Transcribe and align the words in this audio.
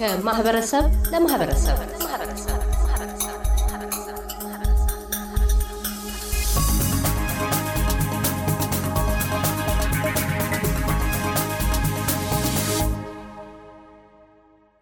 ከማህበረሰብ 0.00 0.84
ለማህበረሰብ 1.12 1.78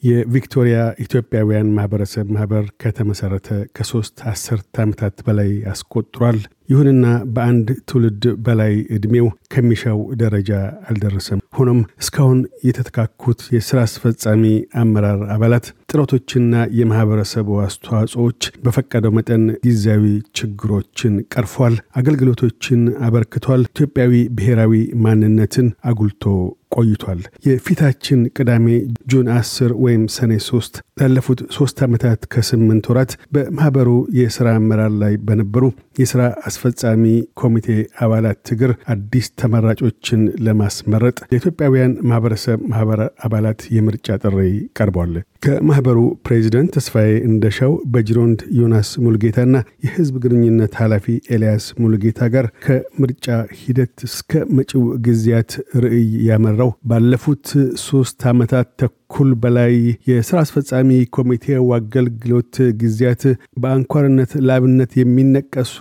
የቪክቶሪያ 0.02 0.76
ኢትዮጵያውያን 1.04 1.72
ማህበረሰብ 1.76 2.26
ማህበር 2.34 2.64
ከተመሰረተ 2.82 3.48
ከሶስት 3.76 4.16
አስርት 4.32 4.70
ዓመታት 4.82 5.16
በላይ 5.26 5.50
አስቆጥሯል። 5.72 6.38
ይሁንና 6.68 7.04
በአንድ 7.34 7.68
ትውልድ 7.88 8.24
በላይ 8.46 8.72
ዕድሜው 8.96 9.26
ከሚሻው 9.52 10.00
ደረጃ 10.22 10.50
አልደረሰም። 10.88 11.40
ሆኖም 11.58 11.80
እስካሁን 12.02 12.40
የተተካኩት 12.68 13.40
የሥራ 13.54 13.78
አስፈጻሚ 13.86 14.42
አመራር 14.82 15.20
አባላት 15.34 15.66
ጥረቶችና 15.92 16.52
የማኅበረሰቡ 16.78 17.48
አስተዋጽኦዎች 17.64 18.40
በፈቀደው 18.64 19.14
መጠን 19.18 19.44
ጊዜያዊ 19.64 20.04
ችግሮችን 20.40 21.14
ቀርፏል፣ 21.34 21.76
አገልግሎቶችን 22.00 22.82
አበርክቷል፣ 23.06 23.64
ኢትዮጵያዊ 23.70 24.14
ብሔራዊ 24.38 24.74
ማንነትን 25.04 25.68
አጉልቶ 25.90 26.24
ቆይቷል። 26.72 27.20
የፊታችን 27.46 28.20
ቅዳሜ 28.36 28.66
ጁን 29.10 29.28
10 29.34 29.74
ወይም 29.84 30.02
ሰኔ 30.16 30.32
3 30.46 30.80
ላለፉት 31.00 31.40
ሶስት 31.56 31.78
ዓመታት 31.86 32.20
ከስምንት 32.32 32.86
ወራት 32.90 33.12
በማኅበሩ 33.34 33.88
የሥራ 34.18 34.48
አመራር 34.58 34.92
ላይ 35.02 35.14
በነበሩ 35.26 35.64
የሥራ 35.98 36.20
አስፈጻሚ 36.48 37.04
ኮሚቴ 37.40 37.68
አባላት 38.04 38.52
እግር 38.54 38.72
አዲስ 38.92 39.26
ተመራጮችን 39.40 40.20
ለማስመረጥ 40.46 41.16
ለኢትዮጵያውያን 41.30 41.94
ማኅበረሰብ 42.10 42.58
ማኅበር 42.72 43.00
አባላት 43.26 43.62
የምርጫ 43.76 44.18
ጥሪ 44.22 44.38
ቀርቧል። 44.78 45.14
ከማኅበሩ 45.44 45.98
ፕሬዚደንት 46.26 46.70
ተስፋዬ 46.76 47.10
እንደሻው 47.28 47.72
በጅሮንድ 47.92 48.40
ዮናስ 48.58 48.88
ሙልጌታና 49.04 49.56
የሕዝብ 49.84 50.14
ግንኙነት 50.24 50.72
ኃላፊ 50.80 51.04
ኤልያስ 51.34 51.66
ሙልጌታ 51.82 52.28
ጋር 52.34 52.46
ከምርጫ 52.64 53.26
ሂደት 53.60 53.96
እስከ 54.08 54.32
መጪው 54.58 54.84
ጊዜያት 55.06 55.52
ርዕይ 55.84 56.08
ያመራው 56.28 56.72
ባለፉት 56.90 57.46
ሶስት 57.84 58.20
ዓመታት 58.32 58.72
ተኩል 59.10 59.30
በላይ 59.42 59.74
የሥራ 60.08 60.38
አስፈጻሚ 60.44 60.88
ኮሚቴው 61.16 61.66
አገልግሎት 61.76 62.56
ጊዜያት 62.80 63.22
በአንኳርነት 63.62 64.32
ላብነት 64.48 64.92
የሚነቀሱ 64.98 65.76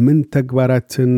ምን 0.00 0.18
ተግባራትን 0.34 1.12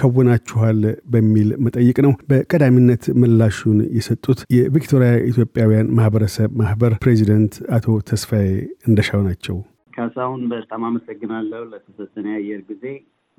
ከውናችኋል 0.00 0.80
በሚል 1.12 1.50
መጠይቅ 1.64 1.96
ነው። 2.06 2.12
በቀዳሚነት 2.30 3.04
ምላሹን 3.20 3.78
የሰጡት 3.98 4.40
የቪክቶሪያ 4.56 5.12
ኢትዮጵያውያን 5.30 5.92
ማህበረሰብ 5.98 6.50
ማህበር 6.62 6.94
ፕሬዚደንት 7.04 7.54
አቶ 7.76 7.86
ተስፋዬ 8.10 8.48
እንደሻው 8.88 9.22
ናቸው። 9.28 9.58
ካሳሁን 9.96 10.42
በጣም 10.52 10.84
አመሰግናለሁ 10.90 11.62
ለተሰጠን 11.72 12.28
የአየር 12.32 12.62
ጊዜ። 12.68 12.84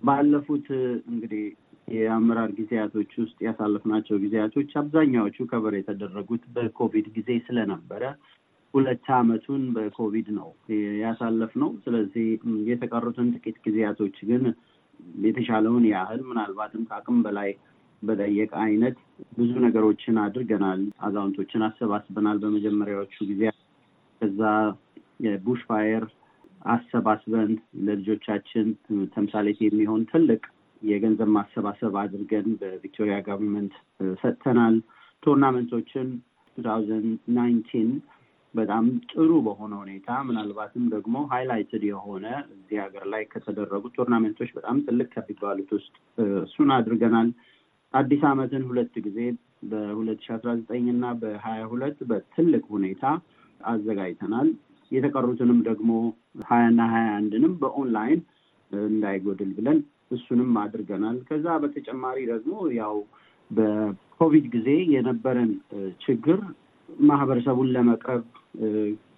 ባለፉት 0.04 0.68
እንግዲህ 1.12 1.46
የአመራር 1.96 2.50
ጊዜያቶች 2.58 3.12
ውስጥ 3.22 3.38
ያሳለፍናቸው 3.46 4.18
ጊዜያቶች 4.24 4.72
አብዛኛዎቹ 4.82 5.48
ከበር 5.52 5.74
የተደረጉት 5.78 6.44
በኮቪድ 6.56 7.08
ጊዜ 7.16 7.30
ስለነበረ 7.48 8.04
ሁለት 8.74 9.08
ዓመቱን 9.18 9.62
በኮቪድ 9.76 10.28
ነው 10.36 10.50
ያሳለፍነው። 11.02 11.72
ስለዚህ 11.86 12.28
የተቀሩትን 12.70 13.32
ጥቂት 13.36 13.58
ጊዜያቶች 13.66 14.18
ግን 14.30 14.44
የተሻለውን 15.24 15.86
ያህል 15.92 16.22
ምናልባትም 16.30 16.86
ከአቅም 16.90 17.18
በላይ 17.26 17.50
በጠየቀ 18.02 18.54
አይነት 18.66 18.98
ብዙ 19.38 19.52
ነገሮችን 19.66 20.22
አድርገናል። 20.24 20.82
አዛውንቶችን 21.02 21.66
አሰባስበናል 21.68 22.38
በመጀመሪያዎቹ 22.44 23.16
ጊዜ። 23.32 23.42
ከዛ 24.22 24.42
የ 25.26 25.38
bush 25.38 25.62
fire 25.70 26.06
አሰባስበን 26.68 27.52
ለልጆቻችን 27.88 28.68
ተምሳሌት 29.14 29.60
የሚሆን 29.66 30.02
ትልቅ 30.12 30.42
የገንዘብ 30.82 31.30
ማሰባሰብ 31.36 31.94
አድርገን 32.02 32.48
በቪክቶሪያ 32.60 33.18
government 33.26 33.74
ሰጥተናል። 34.22 34.76
tournament 35.24 35.76
ኦችን 35.76 36.08
two 36.58 36.64
thousand 36.64 37.08
nineteen 37.36 37.90
በጣም 38.54 38.86
ጥሩ 39.12 39.32
በሆነ 39.46 39.74
ሁኔታ 39.82 40.10
ምናልባትም 40.28 40.86
ደግሞ 40.94 41.16
highlighted 41.34 41.84
የሆነ 41.90 42.26
እዚህ 42.54 42.78
ሀገር 42.84 43.04
ላይ 43.14 43.24
ከተደረጉ 43.34 43.84
tournament 43.98 44.36
ኦች 44.36 44.52
በጣም 44.58 44.78
ትልቅ 44.88 45.08
ከሚባሉት 45.14 45.70
ውስጥ 45.78 45.94
እሱን 46.44 46.72
አድርገናል። 46.78 47.30
አዲስ 47.94 48.24
ዓመትን 48.30 48.64
ሁለት 48.70 48.96
ጊዜ 49.06 49.20
በሁለት 49.70 50.20
ሺ 50.26 50.34
አስራ 50.36 50.50
ዘጠኝ 50.60 50.86
እና 50.94 51.06
በሀያ 51.22 51.62
ሁለት 51.72 52.00
በትልቅ 52.10 52.64
ሁኔታ 52.74 53.04
አዘጋጅተናል። 53.62 54.50
የተቀሩትንም 54.92 55.60
ደግሞ 55.64 55.92
ሀያና 56.48 56.82
ሀያ 56.94 57.08
አንድንም 57.18 57.54
በኦንላይን 57.62 58.22
እንዳይጎድል 58.72 59.52
ብለን 59.58 59.80
እሱንም 60.12 60.54
አድርገናል። 60.62 61.18
ከዛ 61.28 61.48
በተጨማሪ 61.64 62.18
ደግሞ 62.32 62.54
ያው 62.80 62.96
በኮቪድ 63.52 64.46
ጊዜ 64.56 64.70
የነበረን 64.94 65.52
ችግር 66.06 66.40
ማህበረሰቡን 67.04 67.70
ለመቅረብ 67.76 68.24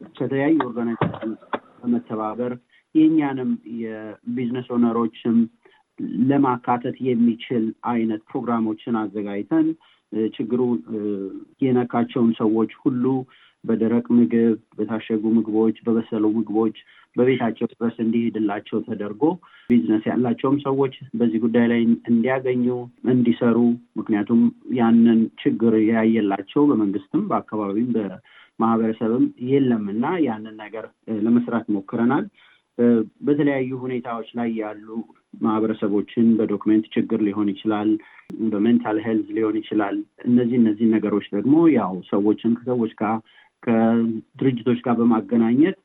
ከተለያዩ 0.10 0.58
organization 0.68 1.32
በመተባበር 1.80 2.54
የእኛንም 2.96 3.52
የ 3.84 4.01
business 4.01 4.68
owner 4.76 5.04
ኦችም 5.04 5.38
ለማካተት 6.30 6.98
የሚችል 7.08 7.64
አይነት 7.92 8.22
ፕሮግራሞችን 8.30 8.96
አዘጋጅተን 9.02 9.68
ችግሩ 10.36 10.62
የነካቸውን 11.62 12.32
ሰዎች 12.40 12.72
ሁሉ 12.84 13.04
በደረቅ 13.64 14.06
ምግብ፣ 14.18 14.56
በታሸጉ 14.78 15.24
ምግቦች፣ 15.36 15.78
በበሰሉ 15.86 16.26
ምግቦች 16.38 16.78
በቤታቸው 17.16 17.68
ድረስ 17.72 17.96
እንዲሄድላቸው 18.04 18.78
ተደርጎ 18.86 19.24
ቢዝነስ 19.70 20.04
ያላቸውም 20.10 20.58
ሰዎች 20.66 20.94
በዚህ 21.20 21.40
ጉዳይ 21.46 21.66
ላይ 21.72 21.82
እንዲያገኙ 22.12 22.66
እንዲሰሩ፣ 23.14 23.58
ምክንያቱም 24.00 24.42
ያንን 24.80 25.20
ችግር 25.42 25.76
ያየላቸው 25.90 26.64
በመንግስትም 26.70 27.24
በአካባቢም 27.30 27.90
በማህበረሰብም 27.96 29.26
የለም 29.52 29.86
እና 29.94 30.06
ያንን 30.28 30.56
ነገር 30.64 30.88
ለመስራት 31.22 31.68
ሞክረናል። 31.76 32.26
በተለያዩ 33.26 33.72
ሁኔታዎች 33.84 34.30
ላይ 34.38 34.50
ያሉ 34.62 34.88
ማህበረሰቦችን 35.42 36.28
በ 36.38 36.47
document 36.47 36.86
ችግር 36.96 37.20
ሊሆን 37.28 37.50
ይችላል፣ 37.54 37.90
በ 38.52 38.63
mental 38.63 38.98
health 39.06 39.28
ሊሆን 39.38 39.56
ይችላል። 39.60 39.98
እነዚህ 40.28 40.58
እነዚህ 40.62 40.88
ነገሮች 40.96 41.28
ደግሞ 41.36 41.56
ያው 41.76 41.94
ሰዎችን 42.10 42.56
ከሰዎች 42.60 42.94
ጋር 43.02 43.18
ከድርጅቶች 43.64 44.80
ጋር 44.86 44.96
በማገናኘት 45.00 45.78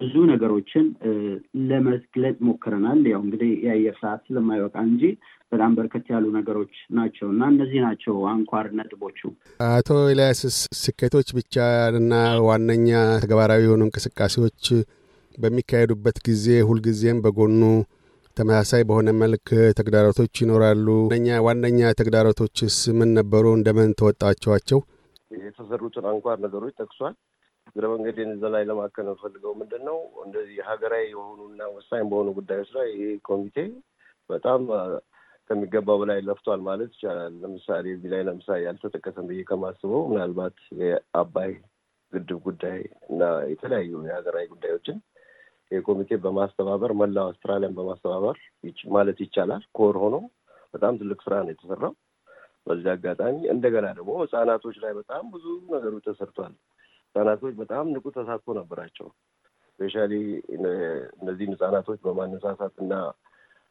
ብዙ 0.00 0.14
ነገሮችን 0.30 0.86
ለመግለጽ 1.68 2.36
ሞክረናል። 2.46 3.00
ያው 3.10 3.20
እንግዲህ 3.24 3.50
የአየር 3.64 3.96
ሰዓት 4.00 4.20
ስለማይበቃ 4.28 4.76
እንጂ 4.88 5.02
በጣም 5.52 5.72
በርከት 5.76 6.06
ያሉ 6.12 6.24
ነገሮች 6.36 6.74
ናቸው 6.96 7.26
እና 7.34 7.42
እነዚህ 7.52 7.80
ናቸው 7.86 8.14
አንኳር 8.30 8.66
ነጥቦቹ። 8.78 9.20
አቶ 9.68 9.88
ኤልያስስ 10.12 10.56
ስኬቶች 10.80 11.28
ብቻ 11.38 11.54
እና 11.94 12.12
ዋነኛ 12.48 12.90
ተግባራዊ 13.24 13.62
የሆኑ 13.66 13.82
እንቅስቃሴዎች 13.88 14.64
በሚካሄዱበት 15.38 16.18
ጊዜ 16.26 16.46
ሁልጊዜም 16.68 17.22
በጎኑ 17.24 17.62
ተመሳሳይ 18.36 18.82
በሆነ 18.88 19.08
መልክ 19.20 19.48
ተግዳሮቶች 19.78 20.40
ይኖራሉ። 20.42 20.86
ዋነኛ 21.46 21.80
ተግዳሮቶችስ 22.00 22.76
ምን 22.98 23.10
ነበሩ? 23.18 23.44
እንደምን 23.58 23.90
ተወጣቸዋቸው? 24.00 24.80
የተሰሩትን 25.40 26.06
አንኳር 26.10 26.38
ነገሮች 26.44 26.74
ጠቅሷል። 26.80 27.14
እግረ 27.66 27.84
መንገዴን 27.92 28.30
እዛ 28.32 28.44
ላይ 28.54 28.64
ለማከል 28.68 29.06
ፈልገው 29.20 29.52
ምንድን 29.60 29.82
ነው 29.88 29.96
እንደዚህ 30.24 30.58
ሀገራዊ 30.68 31.04
የሆኑና 31.10 31.68
ወሳኝ 31.74 32.02
በሆኑ 32.10 32.28
ጉዳዮች 32.38 32.70
ላይ 32.76 32.88
ይሄ 32.94 33.06
ኮሚቴ 33.28 33.56
በጣም 34.30 34.60
ከሚገባው 35.50 35.96
በላይ 36.02 36.18
ለፍቷል 36.26 36.60
ማለት 36.66 36.90
ይቻላል። 36.94 37.32
ለምሳሌ 37.42 37.86
እዚህ 37.94 38.10
ላይ 38.12 38.22
ለምሳሌ 38.28 38.60
ያልተጠቀሰም 38.66 39.26
ብዬ 39.30 39.40
ከማስበው 39.48 40.02
ምናልባት 40.10 40.58
የአባይ 40.82 41.52
ግድብ 42.12 42.38
ጉዳይ 42.46 42.78
እና 43.08 43.22
የተለያዩ 43.52 43.92
የሀገራዊ 44.06 44.46
ጉዳዮችን 44.52 44.98
ይህ 45.70 45.82
ኮሚቴ 45.86 46.16
በማስተባበር 46.24 46.92
መላው 46.98 47.26
አውስትራሊያን 47.28 47.76
በማስተባበር 47.78 48.36
ማለት 48.94 49.18
ይቻላል 49.24 49.62
ኮር 49.78 49.96
ሆኖ 50.02 50.16
በጣም 50.74 50.98
ትልቅ 51.00 51.18
ስራ 51.26 51.34
ነው 51.42 51.52
የተሰራው። 51.52 51.92
በዚህ 52.66 52.88
አጋጣሚ 52.92 53.36
እንደገና 53.54 53.86
ደግሞ 53.98 54.12
ህጻናቶች 54.22 54.76
ላይ 54.84 54.92
በጣም 54.98 55.24
ብዙ 55.32 55.46
ነገሮች 55.74 56.04
ተሰርቷል። 56.08 56.54
ህጻናቶች 57.06 57.54
በጣም 57.58 57.84
ንቁ 57.94 58.04
ተሳትፎ 58.16 58.54
ነበራቸው። 58.58 59.08
ስፔሻሊ 59.78 60.12
እነዚህን 61.18 61.54
ህጻናቶች 61.54 62.00
በማነሳሳት 62.04 62.74
እና 62.84 62.94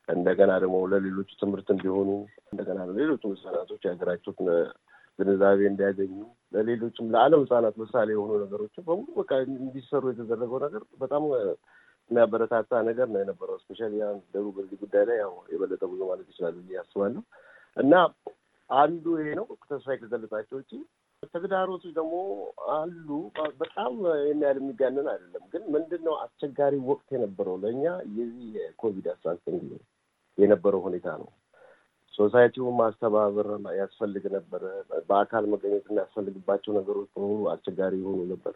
እንደገና 0.07 0.51
ደግሞ 0.63 0.77
ለሌሎቹ 0.91 1.29
ትምህርት 1.41 1.67
እንዲሆኑ 1.73 2.09
እንደገና 2.51 2.79
ለሌሎቹ 2.89 3.23
ህጻናቶች 3.33 3.81
የሀገራቸው 3.85 4.33
ግንዛቤ 5.19 5.59
እንዲያገኙ 5.69 6.13
ለሌሎችም 6.53 7.09
ለዓለም 7.13 7.41
ህጻናት 7.43 7.75
ምሳሌ 7.81 8.09
የሆኑ 8.13 8.31
ነገሮችን 8.43 8.85
በሙሉ 8.87 9.07
በቃ 9.19 9.31
እንዲሰሩ 9.59 10.03
የተደረገው 10.11 10.59
ነገር 10.65 10.83
በጣም 10.99 11.23
የሚያበረታታ 12.09 12.81
ነገር 12.87 13.07
ነው 13.13 13.19
የነበረው። 13.21 13.57
specially 13.61 13.94
ደቡብ 14.33 14.55
በዚህ 14.57 14.77
ጉዳይ 14.83 15.03
ላይ 15.09 15.17
ያው 15.23 15.33
የበለጠ 15.53 15.83
ብዙ 15.91 16.01
ማለት 16.09 16.27
ይችላል 16.31 16.55
ብዬ 16.59 16.79
አስባለሁ 16.81 17.21
እና 17.77 17.93
አንዱ 18.69 19.06
ይሄ 19.19 19.30
ነው። 19.39 19.48
ተስፋ 19.65 19.95
ከገለጻቸው 20.01 20.57
ውጭ 20.60 20.71
ተግዳሮቶች 21.33 21.94
ደግሞ 21.98 22.15
አሉ። 22.74 23.07
በጣም 23.62 23.94
የሚያህል 24.24 24.57
የሚጋነን 24.62 25.07
አይደለም። 25.12 25.44
ግን 25.54 25.63
ምንድን 25.75 26.01
ነው 26.07 26.15
አስቸጋሪ 26.24 26.75
ወቅት 26.89 27.07
የነበረው 27.15 27.56
ለእኛ 27.63 27.83
የዚህ 28.18 28.48
የኮቪድ 28.57 29.07
አስራ 29.13 29.33
ዘጠኝ 29.38 29.62
የነበረው 30.38 30.81
ሁኔታ 30.88 31.07
ነው። 31.21 31.30
society 32.13 32.53
ውን 32.53 32.75
ማስተባበር 32.80 33.48
ያስፈልግ 33.77 34.25
ነበረ። 34.36 34.63
በአካል 35.07 35.45
መገኘት 35.54 35.86
የሚያስፈልግባቸው 35.89 36.71
ነገሮች 36.80 37.10
በሙሉ 37.15 37.42
አስቸጋሪ 37.54 37.94
የሆኑ 38.01 38.19
ነበር። 38.33 38.56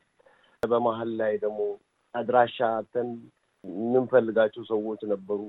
በመሀል 0.64 1.10
ላይ 1.20 1.34
ደግሞ 1.44 1.62
አድራሻ 2.16 2.58
አጥተን 2.78 3.10
የምንፈልጋቸው 3.64 4.64
ሰዎች 4.70 5.02
ነበሩ። 5.12 5.40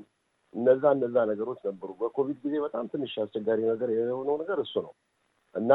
እነዛ 0.54 0.82
እነዛ 0.96 1.16
ነገሮች 1.30 1.60
ነበሩ። 1.68 1.90
በኮቪድ 2.00 2.38
ጊዜ 2.44 2.54
በጣም 2.64 2.84
ትንሽ 2.92 3.12
አስቸጋሪ 3.24 3.60
ነገር 3.70 3.88
የሆነው 3.94 4.36
ነገር 4.42 4.58
እሱ 4.64 4.74
ነው 4.86 4.92
እና 5.54 5.72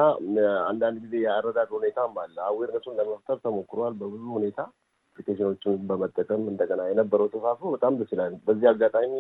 አንዳንድ 0.68 0.98
ጊዜ 1.04 1.14
የአረዳድ 1.24 1.70
ሁኔታም 1.76 2.14
አለ። 2.24 2.36
awareness 2.48 2.82
ኡን 2.82 2.98
ለመፍጠር 3.00 3.38
ተሞክሯል 3.46 3.94
በብዙ 4.02 4.24
ሁኔታ 4.38 4.60
application 5.08 5.50
ኦችን 5.50 5.74
በመጠቀም 5.90 6.44
እንደገና 6.52 6.82
የነበረው 6.90 7.28
ተሳትፎ 7.34 7.72
በጣም 7.74 7.94
ደስ 8.00 8.12
ይላል። 8.14 8.36
በዚህ 8.48 8.68
አጋጣሚ 8.72 9.14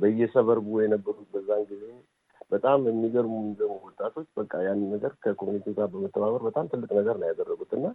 በየ 0.00 0.23
suburb 0.23 0.57
ኡ 0.57 0.68
የነበሩት 0.82 1.28
በዛን 1.34 1.64
ጊዜ 1.70 1.84
በጣም 2.52 2.78
የሚገርሙ 2.88 3.34
የሚገርሙ 3.40 3.74
ወጣቶች 3.88 4.28
በቃ 4.38 4.52
ያንን 4.66 4.88
ነገር 4.94 5.12
ከ 5.24 5.32
community 5.32 5.66
ጋር 5.76 5.88
በመተባበር 5.92 6.42
በጣም 6.48 6.68
ትልቅ 6.72 6.90
ነገር 6.98 7.16
ነው 7.20 7.28
ያደረጉት 7.30 7.72
እና 7.78 7.86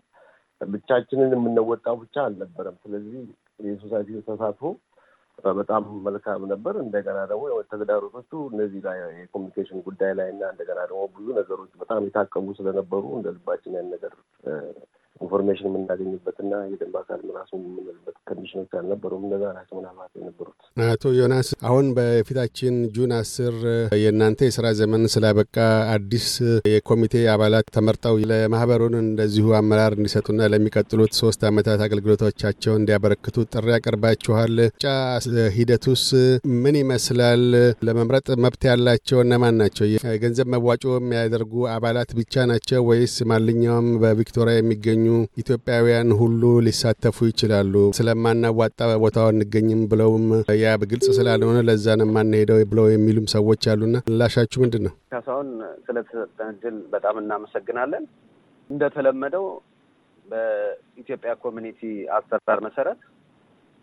ብቻችንን 0.61 1.33
የምንወጣው 1.35 1.95
ብቻ 2.03 2.15
አልነበረም። 2.25 2.75
ስለዚህ 2.83 3.15
የ 3.65 3.77
society 3.77 4.19
ተሳትፎ 4.27 4.61
በጣም 5.55 5.83
መልካም 6.01 6.41
ነበር። 6.51 6.75
እንደገና 6.81 7.19
ደግሞ 7.25 7.43
ተግዳሮቶቹ 7.71 8.31
እነዚህ 8.51 8.81
ላይ 8.87 8.99
የ 9.19 9.27
communication 9.27 9.79
ጉዳይ 9.87 10.11
ላይ 10.19 10.29
እና 10.29 10.43
እንደገና 10.53 10.79
ደግሞ 10.85 11.01
ብዙ 11.15 11.27
ነገሮች 11.39 11.71
በጣም 11.81 12.05
የታቀቡ 12.07 12.55
ስለነበሩ 12.59 13.03
እንደ 13.17 13.29
ልባችን 13.35 13.77
ያን 13.77 13.89
ነገር 13.95 14.13
information 15.21 15.67
የምናገኝበትና 15.69 16.53
የደንብ 16.65 16.95
አካል 16.99 17.21
ራሱ 17.37 17.51
የምንልበት 17.57 18.15
condition 18.29 18.58
ኦች 18.58 18.71
አልነበሩም። 18.79 19.23
እነዛ 19.27 19.43
ናቸው 19.57 19.75
ምናልባት 19.79 20.11
የነበሩት። 20.19 20.57
አቶ 20.85 21.11
ዮናስ 21.17 21.49
አሁን 21.67 21.85
በፊታችን 21.97 22.75
June 22.95 23.11
አስር 23.17 23.55
የእናንተ 24.01 24.39
የስራ 24.47 24.67
ዘመን 24.79 25.03
ስላበቃ 25.13 25.57
አዲስ 25.95 26.27
የኮሚቴ 26.71 27.23
አባላት 27.35 27.69
ተመርጠው 27.75 28.17
ለማህበሩን 28.31 28.97
እንደዚሁ 29.03 29.47
አመራር 29.59 29.95
እንዲሰጡና 29.97 30.49
ለሚቀጥሉት 30.53 31.13
ሶስት 31.21 31.43
ዓመታት 31.49 31.81
አገልግሎቶቻቸውን 31.85 32.79
እንዲያበረክቱ 32.81 33.45
ጥሪ 33.53 33.67
ያቀርባችኋል። 33.75 34.53
ጫ 34.77 34.95
ሂደቱስ 35.55 36.05
ምን 36.61 36.75
ይመስላል? 36.81 37.43
ለመምረጥ 37.87 38.27
መብት 38.43 38.63
ያላቸው 38.69 39.19
እነማን 39.23 39.57
ናቸው? 39.61 39.85
የገንዘብ 40.07 40.47
መዋጮ 40.55 40.83
የሚያደርጉ 40.97 41.53
አባላት 41.75 42.09
ብቻ 42.19 42.45
ናቸው 42.51 42.81
ወይስ 42.89 43.15
ማንኛውም 43.29 43.89
በቪክቶሪያ 44.01 44.55
የሚገኙ 44.57 45.04
ኢትዮጵያውያን 45.37 46.09
ሁሉ 46.19 46.41
ሊሳተፉ 46.65 47.17
ይችላሉ? 47.29 47.73
ስለማናዋጣ 47.97 48.79
ቦታው 49.03 49.27
እንገኝም 49.33 49.81
ብለውም 49.91 50.25
ያ 50.61 50.73
በግልጽ 50.81 51.07
ስላልሆነ 51.17 51.59
ለዛ 51.67 51.95
ነው 51.99 52.07
የማንሄደው 52.09 52.59
ብለው 52.71 52.87
የሚሉም 52.91 53.27
ሰዎች 53.35 53.63
አሉና 53.73 53.95
ምላሻችሁ 54.09 54.61
ምንድን 54.63 54.83
ነው? 54.87 54.93
ካሳሁን 55.13 55.49
ስለተሰጠን 55.87 56.49
እድል 56.55 56.77
በጣም 56.93 57.17
እናመሰግናለን። 57.23 58.05
እንደተለመደው 58.69 59.45
በኢትዮጵያ 60.25 61.31
community 61.43 61.81
አሰራር 62.15 62.59
መሰረት 62.67 62.99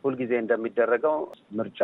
ሁልጊዜ 0.04 0.32
እንደሚደረገው 0.42 1.16
ምርጫ 1.58 1.80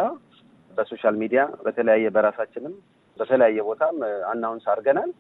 በ 0.70 0.82
social 0.82 1.17
media 1.20 1.43
በተለያየ 1.64 2.06
በራሳችንም 2.17 2.75
በተለያየ 3.17 3.61
ቦታም 3.69 3.96
announce 4.31 4.67
አድርገናል። 4.73 5.11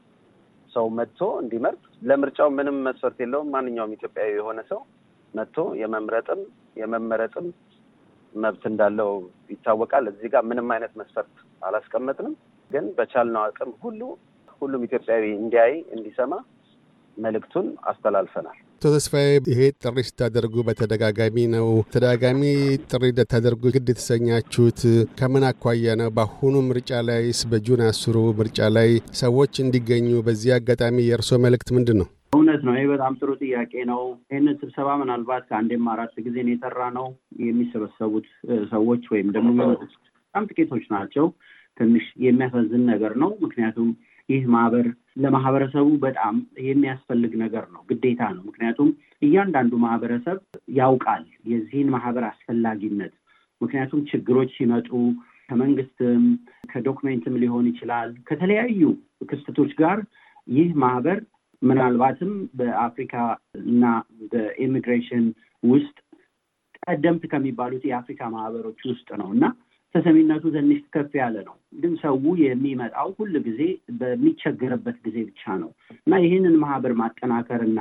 ሰው 0.76 0.86
መጥቶ 0.98 1.20
እንዲመርጥ 1.42 1.80
ለምርጫው 2.02 2.48
ምንም 2.56 2.76
መስፈርት 2.86 3.18
የለውም። 3.22 3.50
ማንኛውም 3.54 3.94
ኢትዮጵያዊ 3.96 4.30
የሆነ 4.34 4.60
ሰው 4.70 4.80
መጥቶ 5.34 5.56
የመምረጥም 5.80 6.40
የመመረጥም 6.76 7.46
መብት 8.34 8.62
እንዳለው 8.70 9.10
ይታወቃል። 9.50 10.06
እዚህ 10.10 10.28
ጋር 10.34 10.42
ምንም 10.50 10.68
አይነት 10.74 10.92
መስፈርት 11.00 11.34
አላስቀመጥንም። 11.62 12.34
ግን 12.70 12.86
በቻልነው 12.96 13.42
አቅም 13.44 13.70
ሁሉ 13.82 14.00
ሁሉም 14.60 14.82
ኢትዮጵያዊ 14.86 15.24
እንዲያይ 15.40 15.74
እንዲሰማ 15.96 16.32
መልእክቱን 17.16 17.68
አስተላልፈናል። 17.84 18.58
አቶ 18.80 18.90
ተስፋዬ 18.94 19.22
ይሄ 19.48 19.60
ጥሪ 19.82 20.02
ስታደርጉ 20.08 20.54
በተደጋጋሚ 20.66 21.36
ነው። 21.54 21.64
ተደጋጋሚ 21.94 22.42
ጥሪ 22.90 23.02
እንደታደርጉ 23.08 23.62
ግድ 23.74 23.88
የተሰኛችሁት 23.92 24.80
ከምን 25.18 25.44
አኳያ 25.48 25.94
ነው? 26.00 26.10
በአሁኑ 26.16 26.54
ምርጫ 26.68 27.00
ላይስ 27.08 27.40
በጁን 27.50 27.80
አስሩ 27.88 28.16
ምርጫ 28.40 28.68
ላይ 28.76 28.90
ሰዎች 29.20 29.54
እንዲገኙ 29.64 30.06
በዚህ 30.26 30.52
አጋጣሚ 30.58 30.96
የእርስዎ 31.06 31.38
መልእክት 31.46 31.70
ምንድን 31.76 31.98
ነው? 32.02 32.08
እውነት 32.34 32.62
ነው። 32.68 32.76
ይህ 32.78 32.86
በጣም 32.92 33.16
ጥሩ 33.20 33.30
ጥያቄ 33.42 33.72
ነው። 33.90 34.02
ይህንን 34.30 34.56
ስብሰባ 34.62 34.88
ምናልባት 35.02 35.44
ከአንዴም 35.50 35.88
አራት 35.94 36.14
ጊዜ 36.26 36.36
ነው 36.42 36.52
የጠራ 36.54 36.80
ነው። 36.98 37.08
የሚሰበሰቡት 37.44 38.28
ሰዎች 38.72 39.04
ወይም 39.14 39.30
ደግሞ 39.36 39.50
በጣም 39.62 40.46
ጥቂቶች 40.50 40.86
ናቸው። 40.94 41.26
ትንሽ 41.76 42.06
የሚያሳዝን 42.24 42.84
ነገር 42.92 43.14
ነው። 43.22 43.32
ምክንያቱም 43.42 43.90
ይህ 44.28 44.42
ማህበር 44.48 44.86
ለማህበረሰቡ 45.16 45.88
በጣም 46.02 46.34
የሚያስፈልግ 46.66 47.32
ነገር 47.42 47.64
ነው፣ 47.74 47.80
ግዴታ 47.90 48.22
ነው። 48.34 48.42
ምክንያቱም 48.48 48.88
እያንዳንዱ 49.22 49.72
ማህበረሰብ 49.84 50.38
ያውቃል 50.76 51.22
የዚህን 51.52 51.88
ማህበር 51.94 52.24
አስፈላጊነት። 52.28 53.14
ምክንያቱም 53.60 54.00
ችግሮች 54.10 54.50
ሲመጡ 54.58 54.90
ከመንግስትም 55.48 56.24
ከዶክሜንትም 56.72 57.38
ሊሆን 57.42 57.66
ይችላል 57.70 58.10
ከተለያዩ 58.28 58.80
ክስተቶች 59.28 59.70
ጋር 59.80 59.98
ይህ 60.48 60.68
ማህበር 60.82 61.18
ምናልባትም 61.62 62.32
በአፍሪካ 62.58 63.14
እና 63.62 63.84
በኢሚግሬሽን 64.32 65.24
ውስጥ 65.62 65.96
ቀደምት 66.84 67.24
ከሚባሉት 67.32 67.82
የአፍሪካ 67.88 68.20
ማህበሮች 68.34 68.80
ውስጥ 68.90 69.08
ነው 69.20 69.28
እና 69.36 69.44
ተሰሚነቱ 69.94 70.44
ትንሽ 70.54 70.80
ከፍ 70.94 71.12
ያለ 71.20 71.36
ነው። 71.46 71.54
ግን 71.80 71.92
ሰው 72.02 72.16
የሚመጣው 72.42 73.08
ሁል 73.18 73.34
ጊዜ 73.46 73.60
በሚቸገርበት 74.00 74.96
ጊዜ 75.06 75.16
ብቻ 75.28 75.56
ነው 75.62 75.70
እና 75.98 76.14
ይህንን 76.24 76.56
ማህበር 76.62 76.94
ማጠናከር 77.00 77.62
እና 77.68 77.80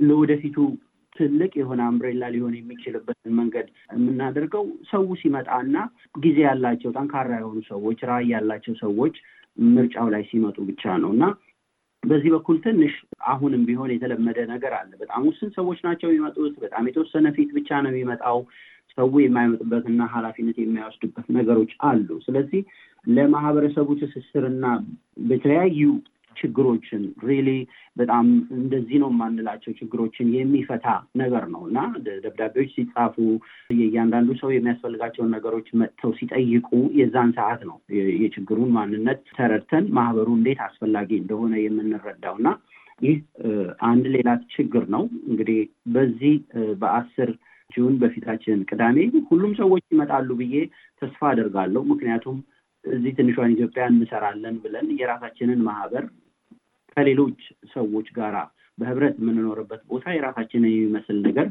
ለወደፊቱ 0.00 0.56
ትልቅ 1.16 1.52
የሆነ 1.58 1.80
አምብሬላ 1.88 2.24
ሊሆን 2.34 2.54
የሚችልበትን 2.56 3.32
መንገድ 3.38 3.66
የምናደርገው 3.94 4.64
ሰው 4.90 5.04
ሲመጣ 5.20 5.48
እና 5.64 5.76
ጊዜ 6.18 6.38
ያላቸው 6.46 6.90
ጠንካራ 6.96 7.30
የሆኑ 7.40 7.58
ሰዎች፣ 7.70 8.00
ራዕይ 8.10 8.28
ያላቸው 8.34 8.74
ሰዎች 8.82 9.14
ምርጫው 9.68 10.08
ላይ 10.14 10.22
ሲመጡ 10.30 10.56
ብቻ 10.70 10.84
ነው 11.02 11.10
እና 11.16 11.26
በዚህ 12.02 12.30
በኩል 12.34 12.56
ትንሽ 12.64 12.92
አሁንም 13.30 13.62
ቢሆን 13.68 13.92
የተለመደ 13.92 14.38
ነገር 14.50 14.72
አለ። 14.78 14.90
በጣም 15.00 15.22
ውስን 15.28 15.50
ሰዎች 15.56 15.78
ናቸው 15.86 16.08
የሚመጡት። 16.10 16.54
በጣም 16.64 16.88
የተወሰነ 16.88 17.26
ፊት 17.36 17.50
ብቻ 17.56 17.78
ነው 17.84 17.90
የሚመጣው። 17.92 18.38
ሰው 18.98 19.08
የማይመጡበትና 19.22 20.02
ኃላፊነት 20.12 20.58
የማይወስዱበት 20.60 21.26
ነገሮች 21.36 21.72
አሉ። 21.88 22.08
ስለዚህ 22.26 22.60
ለማህበረሰቡ 23.16 23.88
ትስስርና 24.00 24.66
በተለያዩ 25.28 25.80
ችግሮችን 26.36 27.02
ሪሊ 27.28 27.48
በጣም 27.96 28.26
እንደዚህ 28.56 28.96
ነው 29.02 29.10
የማንላቸው 29.12 29.72
ችግሮችን 29.78 30.32
የሚፈታ 30.34 30.86
ነገር 31.20 31.44
ነው 31.52 31.62
እና 31.68 31.78
ደብዳቤዎች 32.24 32.70
ሲጻፉ 32.74 33.14
የእያንዳንዱ 33.76 34.30
ሰው 34.40 34.50
የሚያስፈልጋቸውን 34.52 35.32
ነገሮች 35.36 35.68
መጥተው 35.80 36.12
ሲጠይቁ 36.18 36.68
የዛን 37.00 37.32
ሰዓት 37.38 37.62
ነው 37.70 37.76
የችግሩን 38.20 38.74
ማንነት 38.76 39.22
ተረድተን 39.38 39.86
ማህበሩ 39.98 40.28
እንዴት 40.38 40.60
አስፈላጊ 40.66 41.10
እንደሆነ 41.22 41.54
የምንረዳው 41.62 42.36
እና 42.40 42.50
ይህ 43.00 43.16
አንድ 43.86 44.04
ሌላ 44.14 44.28
ችግር 44.52 44.84
ነው። 44.94 45.02
እንግዲህ 45.28 45.58
በዚህ 45.94 46.36
በአስር 46.82 47.30
ጁን 47.76 47.94
በፊታችን 48.00 48.60
ቅዳሜ 48.70 48.98
ሁሉም 49.30 49.52
ሰዎች 49.60 49.84
ይመጣሉ 49.92 50.28
ብዬ 50.40 50.54
ተስፋ 51.02 51.20
አደርጋለሁ። 51.30 51.82
ምክንያቱም 51.92 52.38
እዚህ 52.84 53.12
ትንሿን 53.18 53.54
ኢትዮጵያ 53.54 53.84
እንሰራለን 53.92 54.56
ብለን 54.64 54.88
የራሳችንን 54.98 55.62
ማህበር 55.68 56.04
ከሌሎች 56.96 57.40
ሰዎች 57.74 58.08
ጋር 58.18 58.34
በህብረት 58.78 59.14
የምንኖርበት 59.20 59.82
ቦታ 59.90 60.06
የራሳችንን 60.14 60.72
የሚመስል 60.72 61.18
ነገር 61.26 61.46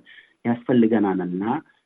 ያስፈልገናል 0.46 1.20
እና 1.28 1.44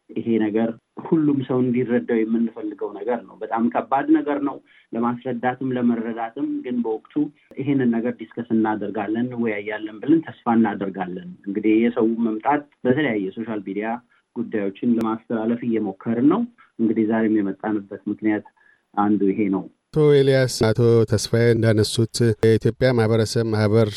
ይሄ 0.09 0.27
ነገር 0.43 0.69
ሁሉም 1.07 1.39
ሰው 1.47 1.57
እንዲረዳው 1.63 2.17
የምንፈልገው 2.19 2.89
ነገር 2.97 3.19
ነው። 3.27 3.35
በጣም 3.41 3.63
ከባድ 3.73 4.07
ነገር 4.15 4.39
ነው 4.47 4.55
ለማስረዳትም 4.93 5.73
ለመረዳትም። 5.77 6.47
ግን 6.65 6.77
በወቅቱ 6.85 7.13
ይሄንን 7.59 7.91
ነገር 7.95 8.13
discuss 8.21 8.49
እናደርጋለን፣ 8.55 9.27
እንወያያለን 9.27 9.99
ብለን 10.03 10.23
ተስፋ 10.27 10.55
እናደርጋለን። 10.57 11.29
እንግዲህ 11.47 11.75
የሰው 11.83 12.07
መምጣት 12.27 12.63
በተለያየ 12.83 13.27
social 13.37 13.61
media 13.67 13.89
ጉዳዮችን 14.35 14.95
ለማስተላለፍ 14.97 15.61
እየሞከርን 15.67 16.27
ነው። 16.33 16.41
እንግዲህ 16.79 17.05
ዛሬም 17.11 17.37
የመጣንበት 17.39 18.01
ምክንያት 18.11 18.45
አንዱ 18.93 19.21
ይሄ 19.31 19.41
ነው። 19.55 19.63
አቶ 19.93 20.01
ኤልያስ፣ 20.15 20.55
አቶ 20.67 20.79
ተስፋዬ 21.11 21.45
እንዳነሱት 21.53 22.17
የኢትዮጵያ 22.41 22.89
ማህበረሰብ 22.97 23.45
ማህበር 23.53 23.89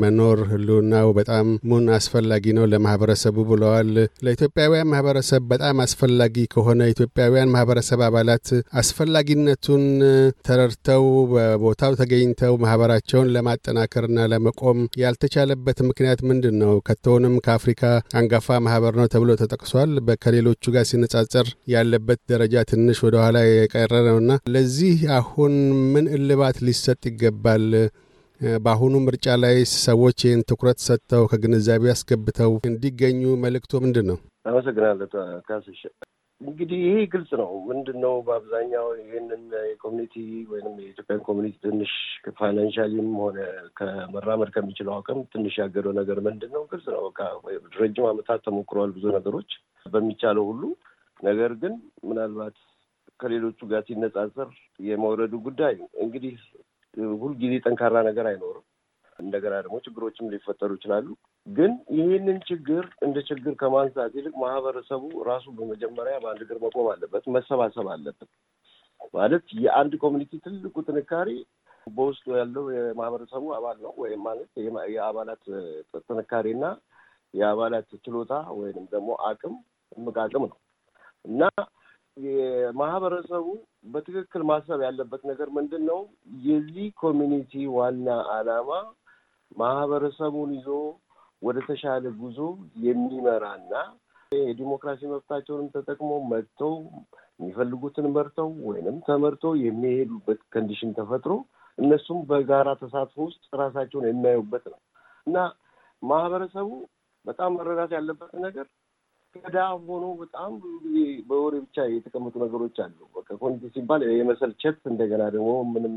መኖር 0.00 0.38
ህልውናው 0.48 1.08
በጣም 1.18 1.46
ሙን 1.70 1.84
አስፈላጊ 1.96 2.54
ነው 2.56 2.64
ለማህበረሰቡ 2.72 3.44
ብለዋል። 3.50 3.90
ለኢትዮጵያውያን 4.26 4.90
ማህበረሰብ 4.92 5.42
በጣም 5.52 5.82
አስፈላጊ 5.84 6.46
ከሆነ 6.54 6.88
ኢትዮጵያውያን 6.94 7.52
ማህበረሰብ 7.54 8.00
አባላት 8.08 8.48
አስፈላጊነቱን 8.82 9.84
ተረድተው 10.48 11.06
በቦታው 11.32 11.94
ተገኝተው 12.00 12.56
ማህበራቸውን 12.64 13.30
ለማጠናከርና 13.36 14.26
ለመቆም 14.32 14.80
ያልተቻለበት 15.02 15.78
ምክንያት 15.88 16.20
ምንድን 16.30 16.58
ነው? 16.64 16.74
ከቶውንም 16.88 17.38
ከአፍሪካ 17.46 17.84
አንጋፋ 18.18 18.58
ማህበር 18.66 18.94
ነው 19.00 19.08
ተብሎ 19.14 19.38
ተጠቅሷል። 19.42 19.94
ከሌሎቹ 20.24 20.66
ጋር 20.74 20.86
ሲነጻጸር 20.90 21.46
ያለበት 21.72 22.20
ደረጃ 22.32 22.66
ትንሽ 22.70 22.98
ወደኋላ 23.06 23.38
የቀረ 23.52 23.94
ነውና 24.08 24.30
ለዚህ 24.52 24.98
አሁን 25.16 25.34
ምን 25.92 26.06
እልባት 26.16 26.58
ሊሰጥ 26.66 27.00
ይገባል? 27.08 27.66
በአሁኑ 28.60 28.94
ምርጫ 29.04 29.26
ላይ 29.42 29.56
ሰዎች 29.80 30.18
ይህን 30.24 30.42
ትኩረት 30.48 30.78
ሰጥተው 30.86 31.22
ከግንዛቤ 31.30 31.84
አስገብተው 31.92 32.52
እንዲገኙ 32.70 33.22
መልእክቶ 33.44 33.80
ምንድን 33.84 34.06
ነው? 34.10 34.18
አመሰግናለሁ 34.46 35.06
ካስሽ። 35.48 35.80
እንግዲህ 36.40 36.78
ይሄ 36.86 36.96
ግልጽ 37.12 37.30
ነው። 37.40 37.50
ምንድን 37.68 37.98
ነው 38.04 38.14
በአብዛኛው 38.26 38.86
ይህንን 38.98 39.42
የ 39.70 39.78
community 39.78 40.14
ወይም 40.50 40.74
የኢትዮጵያን 40.82 41.22
community 41.28 41.54
ትንሽ 41.64 41.92
financially 42.38 42.97
ም 42.97 43.08
ሆነ 43.22 43.38
ከመራመድ 43.78 44.50
ከሚችለው 44.56 44.94
አቅም 44.98 45.20
ትንሽ 45.32 45.54
ያገደው 45.62 45.94
ነገር 46.00 46.20
ምንድን 46.26 46.52
ነው? 46.56 46.64
ግልጽ 46.72 46.86
ነው። 46.94 47.04
ረጅም 47.80 48.08
ዓመታት 48.12 48.44
ተሞክረዋል 48.46 48.92
ብዙ 48.96 49.06
ነገሮች 49.16 49.50
በሚቻለው 49.86 50.46
ሁሉ። 50.50 50.62
ነገር 51.20 51.52
ግን 51.62 51.74
ምናልባት 52.04 52.56
ከሌሎቹ 53.20 53.58
ጋር 53.70 53.82
ሲነጻጸር 53.86 54.48
የመውረዱ 54.80 55.34
ጉዳይ 55.46 55.74
እንግዲህ 56.04 56.34
ሁልጊዜ 57.20 57.54
ጠንካራ 57.64 57.96
ነገር 58.08 58.26
አይኖርም። 58.30 58.64
እንደገና 59.18 59.54
ደግሞ 59.64 59.76
ችግሮችም 59.84 60.30
ሊፈጠሩ 60.32 60.70
ይችላሉ። 60.76 61.06
ግን 61.46 61.72
ይህንን 61.98 62.38
ችግር 62.48 62.84
እንደ 63.06 63.18
ችግር 63.28 63.52
ከማንሳት 63.60 64.14
ይልቅ 64.18 64.34
ማህበረሰቡ 64.42 65.04
ራሱ 65.28 65.46
በመጀመሪያ 65.58 66.16
በአንድ 66.22 66.42
እግር 66.46 66.58
መቆም 66.64 66.88
አለበት፣ 66.92 67.24
መሰባሰብ 67.36 67.88
አለበት። 67.94 68.30
ማለት 69.14 69.46
የአንድ 69.64 69.92
community 70.02 70.32
ትልቁ 70.44 70.76
ጥንካሬ 70.88 71.30
በውስጡ 71.86 72.26
ያለው 72.38 72.64
የማህበረሰቡ 72.74 73.44
አባል 73.56 73.76
ነው 73.84 73.92
ወይም 74.02 74.20
ማለት 74.26 74.50
የአባላት 74.94 75.42
ጥንካሬና 76.02 76.64
የአባላት 77.34 77.88
ችሎታ 78.04 78.34
ወይንም 78.58 78.84
ደግሞ 78.92 79.10
አቅም 79.28 79.54
እምቅ 79.92 80.16
አቅም 80.24 80.44
ነው 80.46 80.58
እና 81.24 81.42
የማህበረሰቡ 82.16 83.46
በትክክል 83.86 84.42
ማሰብ 84.42 84.80
ያለበት 84.86 85.22
ነገር 85.30 85.48
ምንድን 85.56 85.82
ነው? 85.90 85.98
የዚህ 86.46 86.86
community 87.02 87.52
ዋና 87.74 88.06
ዓላማ 88.30 88.70
ማህበረሰቡን 89.56 90.50
ይዞ 90.56 90.68
ወደ 91.42 91.58
ተሻለ 91.66 92.04
ጉዞ 92.20 92.38
የሚመራና 92.86 93.72
የዲሞክራሲ 94.32 95.00
መብታቸውንም 95.10 95.68
ተጠቅሞ 95.74 96.10
መጥተው 96.30 96.72
የሚፈልጉትን 97.40 98.06
መርተው 98.16 98.48
ወይንም 98.68 98.96
ተመርተው 99.08 99.52
የሚሄዱበት 99.64 100.40
condition 100.54 100.96
ተፈጥሮ 100.98 101.32
እነሱም 101.78 102.18
በጋራ 102.30 102.68
ተሳትፎ 102.82 103.16
ውስጥ 103.28 103.44
ራሳቸውን 103.54 104.06
የሚያዩበት 104.08 104.64
ነው 104.72 104.78
እና 105.26 105.36
ማህበረሰቡ 106.02 106.70
በጣም 107.24 107.54
መረዳት 107.58 107.90
ያለበት 107.96 108.32
ነገር 108.46 108.66
ገዳ 109.36 109.58
ሆኖ 109.86 110.04
በጣም 110.20 110.50
ብዙ 110.62 110.74
ጊዜ 110.84 110.98
በወሬ 111.28 111.54
ብቻ 111.64 111.86
የተቀመጡ 111.90 112.34
ነገሮች 112.44 112.76
አሉ። 112.84 112.98
በቃ 113.16 113.28
community 113.40 113.70
ሲባል 113.74 114.02
የመሰልቸት 114.12 114.78
እንደገና 114.92 115.22
ደግሞ 115.34 115.50
ምንም 115.72 115.94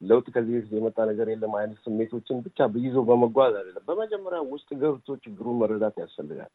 ለውጥ 0.00 0.26
ከዚህ 0.34 0.54
በፊት 0.56 0.72
የመጣ 0.76 0.98
ነገር 1.10 1.26
የለም 1.32 1.52
አይነት 1.58 1.78
ስሜቶችን 1.84 2.38
ብቻ 2.46 2.58
ይዞ 2.80 2.98
በመጓዝ 3.08 3.52
አይደለም። 3.60 3.84
በመጀመሪያ 3.88 4.40
ውስጥ 4.52 4.68
ገብቶ 4.82 5.16
ችግሩን 5.24 5.58
መረዳት 5.62 5.96
ያስፈልጋል። 6.02 6.50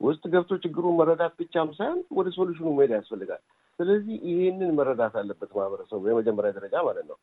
ውስጥ 0.00 0.24
ገብቶ 0.32 0.52
ችግሩን 0.64 0.96
መረዳት 1.00 1.34
ብቻም 1.40 1.68
ሳይሆን 1.76 2.00
ወደ 2.18 2.28
ሶሉሽኑ 2.36 2.68
መሄድ 2.78 2.92
ያስፈልጋል። 2.96 3.42
ስለዚህ 3.78 4.16
ይሄንን 4.30 4.70
መረዳት 4.78 5.14
አለበት 5.20 5.50
ማህበረሰቡ 5.58 6.02
የመጀመሪያ 6.08 6.50
ደረጃ 6.58 6.76
ማለት 6.88 7.06
ነው። 7.10 7.18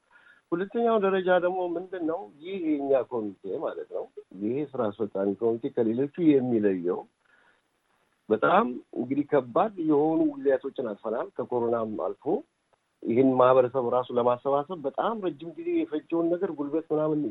ሁለተኛው 0.52 0.98
ደረጃ 1.06 1.30
ደግሞ 1.44 1.60
ምንድን 1.76 2.04
ነው? 2.10 2.20
ይህ 2.44 2.58
የኛ 2.72 2.92
ኮሚቴ 3.12 3.44
ማለት 3.64 3.90
ነው። 3.98 4.04
ይሄ 4.42 4.56
ስራ 4.72 4.82
አስፈጻሚ 4.90 5.30
ኮሚቴ 5.42 5.72
ከሌሎቹ 5.76 6.16
የሚለየው 6.30 7.00
በጣም 8.30 8.66
እንግዲህ 8.98 9.26
ከባድ 9.32 9.74
የሆኑ 9.88 10.20
ጊዜያቶችን 10.36 10.90
አልፈናል። 10.92 11.28
ከኮሮናም 11.38 11.92
አልፎ 12.06 12.26
ይህን 13.04 13.30
ማህበረሰብ 13.40 13.86
ራሱ 13.96 14.10
ለማሰባሰብ 14.18 14.80
በጣም 14.86 15.16
ረጅም 15.26 15.50
ጊዜ 15.58 15.70
የፈጀውን 15.80 16.28
ነገር 16.34 16.52
ጉልበት 16.60 16.86
ምናምን 16.94 17.22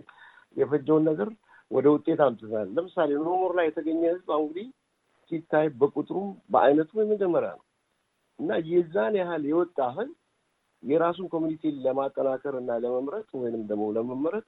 የፈጀውን 0.57 1.05
ነገር 1.11 1.29
ወደ 1.71 1.87
ውጤት 1.95 2.21
አምጥተናል። 2.25 2.69
ለምሳሌ 2.77 3.11
No 3.27 3.35
More 3.35 3.53
ላይ 3.59 3.67
የተገኘ 3.69 4.03
ህዝብ 4.11 4.31
እንግዲህ 4.39 4.67
ሲታይ 5.31 5.67
በቁጥሩም 5.81 6.29
በአይነቱ 6.53 6.91
የመጀመሪያ 7.01 7.51
ነው 7.53 7.65
እና 8.39 8.59
የዛን 8.71 9.15
ያህል 9.21 9.43
የወጣ 9.51 9.79
ህዝብ 9.97 10.13
የራሱን 10.83 11.27
community 11.33 11.73
ለማጠናከር 11.85 12.55
እና 12.61 12.71
ለመምረጥ 12.85 13.29
ወይንም 13.41 13.63
ደግሞ 13.71 13.85
ለመመረጥ 13.97 14.45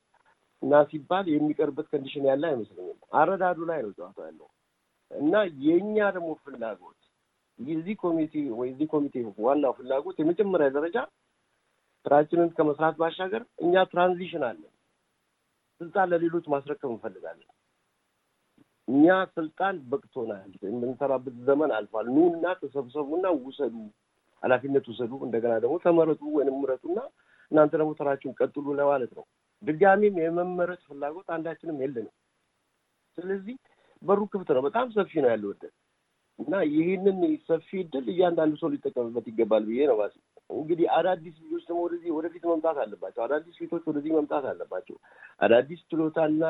እና 0.63 0.75
ሲባል 0.91 1.27
የሚቀርበት 1.33 1.87
condition 1.93 2.27
ያለ 2.31 2.45
አይመስለኝም። 2.51 2.99
አረዳዱ 3.15 3.59
ላይ 3.71 3.81
ነው 3.85 3.93
ጨዋታ 3.99 4.19
ያለው 4.29 4.49
እና 5.11 5.35
የእኛ 5.65 5.97
ደግሞ 6.17 6.31
ፍላጎት 6.43 7.01
የዚህ 7.59 7.97
ኮሚቴ 8.03 8.35
ወይ 8.59 8.69
የዚህ 8.71 8.87
ኮሚቴ 8.93 9.15
ዋናው 9.41 9.73
ፍላጎት 9.79 10.17
የመጀመሪያ 10.21 10.69
ደረጃ 10.77 10.97
ስራችንን 12.05 12.49
ከመስራት 12.57 12.95
ባሻገር 13.01 13.43
እኛ 13.65 13.85
transition 13.93 14.43
አለን። 14.49 14.73
ስልጣን 15.81 16.11
ለሌሎች 16.13 16.47
ማስረከብ 16.53 16.91
እንፈልጋለን። 16.91 17.51
እኛ 18.89 19.07
ስልጣን 19.37 19.77
በቅቶናል። 19.91 20.51
የምንሰራበት 20.67 21.37
ዘመን 21.47 21.71
አልፏል። 21.77 22.07
ኑና 22.17 22.45
ተሰብሰቡና 22.61 23.27
ውሰዱ፣ 23.41 23.77
ኃላፊነት 24.43 24.87
ውሰዱ፣ 24.93 25.13
እንደገና 25.27 25.55
ደግሞ 25.63 25.77
ተመረጡ 25.85 26.23
ወይም 26.37 26.59
ምረጡና 26.63 26.99
እናንተ 27.53 27.73
ደግሞ 27.81 27.93
ስራችሁን 28.01 28.37
ቀጥሉ 28.41 28.67
ለማለት 28.81 29.13
ነው። 29.19 29.25
ድጋሚም 29.63 30.17
የመመረጥ 30.23 30.81
ፍላጎት 30.89 31.29
አንዳችንም 31.35 31.81
የለንም። 31.83 32.15
ስለዚህ 33.19 33.57
በሩ 34.05 34.21
ክፍት 34.33 34.49
ነው። 34.57 34.63
በጣም 34.67 34.87
ሰፊ 34.97 35.13
ነው 35.25 35.31
ያለው 35.33 35.51
እድል 35.55 35.73
እና 36.39 36.55
ይህንን 36.71 37.19
ሰፊ 37.49 37.69
እድል 37.83 38.07
እያንዳንዱ 38.13 38.55
ሰው 38.63 38.71
ሊጠቀምበት 38.73 39.27
ይገባል 39.31 39.65
ብዬ 39.69 39.81
ነው 39.91 39.97
ማስ 40.01 40.15
እንግዲህ 40.51 40.87
አዳዲስ 40.97 41.35
ልጆች 41.43 41.65
ደግሞ 41.69 41.81
ወደዚህ 41.85 42.11
ወደፊት 42.17 42.45
መምጣት 42.51 42.79
አለባቸው። 42.83 43.23
አዳዲስ 43.27 43.55
ፊቶች 43.61 43.85
ወደዚህ 43.91 44.13
መምጣት 44.17 44.45
አለባቸው። 44.53 44.97
አዳዲስ 45.41 45.81
ችሎታና 45.91 46.43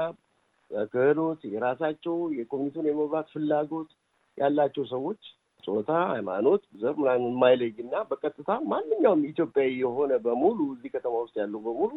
ክህሎት 0.92 1.40
የራሳቸው 1.52 2.16
የ 2.38 2.45
community 2.45 2.75
ውን 2.75 2.88
የመምራት 2.90 3.28
ፍላጎት 3.34 3.90
ያላቸው 4.38 4.84
ሰዎች 4.94 5.22
ጾታ፣ 5.64 5.90
ሃይማኖት፣ 6.12 6.62
ዘር 6.80 6.94
ምናምን 7.00 7.30
የማይለይ 7.30 7.70
እና 7.84 7.94
በቀጥታ 8.08 8.50
ማንኛውም 8.72 9.22
ኢትዮጵያዊ 9.30 9.70
የሆነ 9.82 10.12
በሙሉ 10.24 10.58
እዚህ 10.74 10.90
ከተማ 10.96 11.14
ውስጥ 11.24 11.36
ያለው 11.42 11.60
በሙሉ 11.66 11.92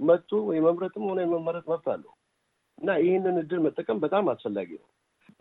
መጥቶ 0.00 0.30
የመምረጥም 0.56 1.04
ሆነ 1.08 1.20
የመመረጥ 1.24 1.64
መብት 1.70 1.86
አለው 1.94 2.12
እና 2.78 2.90
ይህንን 3.02 3.36
እድል 3.42 3.60
መጠቀም 3.66 3.98
በጣም 4.04 4.24
አስፈላጊ 4.32 4.70
ነው። 4.76 4.88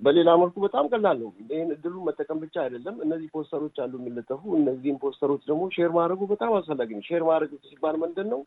በሌላ 0.01 0.29
መልኩ 0.41 0.55
በጣም 0.63 0.85
ቀላል 0.91 1.17
ነው። 1.23 1.29
ይህን 1.45 1.69
እድሉን 1.75 2.05
መጠቀም 2.07 2.37
ብቻ 2.43 2.55
አይደለም። 2.63 2.95
እነዚህ 3.05 3.27
ፖስተሮች 3.35 3.75
አሉ 3.83 3.93
የሚለጠፉ። 3.99 4.41
እነዚህም 4.57 4.97
ፖስተሮች 5.03 5.43
ደግሞ 5.49 5.63
share 5.75 5.91
ማድረጉ 5.97 6.21
በጣም 6.33 6.51
አስፈላጊ 6.57 6.89
ነው። 6.97 7.03
share 7.09 7.23
ማድረግ 7.29 7.51
ሲባል 7.69 7.97
ምንድን 8.03 8.27
ነው? 8.33 8.41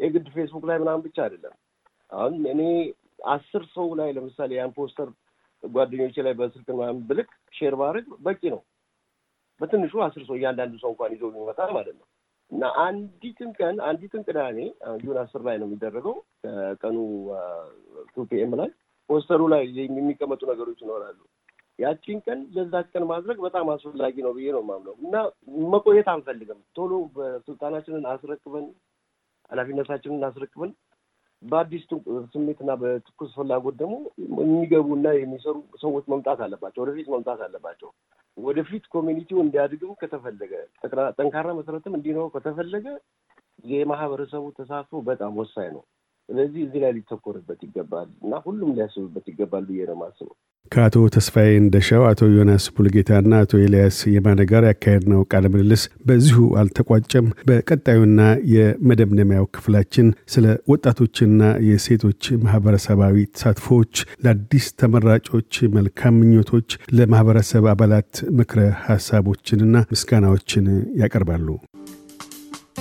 የግድ 0.00 0.26
ፌስቡክ 0.34 0.64
ላይ 0.70 0.78
ምናምን 0.82 1.04
ብቻ 1.06 1.18
አይደለም። 1.26 1.54
አሁን 2.10 2.34
እኔ 2.52 2.62
አስር 3.34 3.62
ሰው 3.74 3.86
ላይ 4.00 4.10
ለምሳሌ 4.16 4.52
ያን 4.58 4.72
ፖስተር 4.78 5.08
ጓደኞቼ 5.62 6.16
ላይ 6.26 6.34
በስልክ 6.40 6.68
ምናምን 6.74 7.00
ብልክ 7.08 7.30
share 7.54 7.74
ማድረግ 7.80 8.06
በቂ 8.26 8.42
ነው። 8.54 8.60
በትንሹ 9.60 9.94
አስር 10.06 10.22
ሰው 10.28 10.34
እያንዳንዱ 10.38 10.74
ሰው 10.82 10.90
እንኳን 10.92 11.12
ይዞ 11.14 11.24
የሚመጣ 11.30 11.60
ማለት 11.76 11.96
ነው 12.00 12.06
እና 12.50 12.64
አንዲትን 12.82 13.50
ቀን 13.58 13.76
አንዲትን 13.86 14.24
ቅዳሜ 14.26 14.58
June 15.00 15.16
አስር 15.22 15.40
ላይ 15.46 15.56
ነው 15.60 15.66
የሚደረገው 15.68 16.14
ከቀኑ 16.42 16.96
two 18.16 18.24
PM 18.30 18.52
ላይ 18.60 18.70
ፖስተሩ 19.10 19.42
ላይ 19.52 19.62
የሚቀመጡ 19.80 20.40
ነገሮች 20.50 20.78
ይኖራሉ። 20.84 21.18
ያቺን 21.78 22.18
ቀን 22.26 22.38
ለዛች 22.54 22.86
ቀን 22.92 23.04
ማድረግ 23.10 23.38
በጣም 23.44 23.66
አስፈላጊ 23.72 24.16
ነው 24.26 24.32
ብዬ 24.36 24.46
ነው 24.54 24.62
የማምነው 24.64 24.94
እና 25.04 25.16
መቆየት 25.72 26.08
አንፈልግም። 26.12 26.60
ቶሎ 26.76 26.92
በስልጣናችንን 27.16 28.04
አስረክበን 28.12 28.66
ኃላፊነታችንን 29.50 30.26
አስረክበን 30.28 30.70
በአዲስ 31.42 31.82
ስሜትና 32.32 32.70
በትኩስ 32.80 33.32
ፍላጎት 33.38 33.74
ደግሞ 33.80 33.96
የሚገቡና 34.40 35.06
የሚሰሩ 35.16 35.56
ሰዎች 35.82 36.04
መምጣት 36.12 36.38
አለባቸው። 36.46 36.82
ወደፊት 36.84 37.08
መምጣት 37.14 37.40
አለባቸው። 37.46 37.90
ወደፊት 38.36 38.84
ኮሚኒቲው 38.94 39.38
እንዲያድግም 39.42 39.92
ከተፈለገ 40.00 40.52
ጠንካራ 41.18 41.48
መሰረትም 41.58 41.96
እንዲኖረው 41.98 42.32
ከተፈለገ 42.34 42.86
የማህበረሰቡ 43.70 44.44
ተሳትፎ 44.58 45.00
በጣም 45.06 45.38
ወሳኝ 45.40 45.68
ነው። 45.76 45.84
ስለዚህ 46.28 46.60
እዚህ 46.64 46.80
ላይ 46.82 46.92
ሊተኮርበት 46.94 47.60
ይገባል 47.66 48.08
እና 48.22 48.34
ሁሉም 48.44 48.70
ሊያስብበት 48.76 49.26
ይገባል 49.30 49.64
ብዬ 49.68 49.80
ነው 49.88 49.96
የማስበው። 49.96 50.34
ከአቶ 50.72 50.96
ተስፋዬ 51.14 51.50
እንደሻው፣ 51.58 52.02
አቶ 52.08 52.28
ዮናስ 52.32 52.64
ቡልጌታና 52.76 53.32
አቶ 53.42 53.52
ኤልያስ 53.64 53.98
የማነ 54.14 54.40
ጋር 54.50 54.64
ያካሄድነው 54.68 55.20
ቃለ 55.30 55.44
ምልልስ 55.52 55.82
በዚሁ 56.08 56.38
አልተቋጨም። 56.60 57.26
በቀጣዩና 57.48 58.20
የመደምደሚያው 58.54 59.46
ክፍላችን 59.56 60.08
ስለ 60.34 60.56
ወጣቶችና 60.72 61.40
የሴቶች 61.68 62.22
ማህበረሰባዊ 62.44 63.16
ተሳትፎዎች፣ 63.34 63.94
ለአዲስ 64.24 64.66
ተመራጮች 64.80 65.52
መልካም 65.76 66.18
ምኞቶች፣ 66.20 66.68
ለማህበረሰብ 66.98 67.66
አባላት 67.74 68.12
ምክረ 68.38 68.60
ሀሳቦችንና 68.86 69.86
ምስጋናዎችን 69.92 70.66
ያቀርባሉ። 71.02 71.48